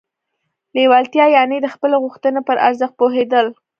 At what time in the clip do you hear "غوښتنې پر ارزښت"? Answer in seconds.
2.03-2.95